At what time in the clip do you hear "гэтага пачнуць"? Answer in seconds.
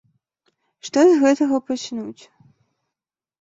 1.25-2.23